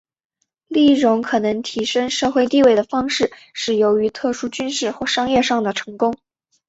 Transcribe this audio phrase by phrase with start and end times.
[0.67, 6.17] 另一种可能提升社会地位的方式是由于特殊的军事或商业上的成功。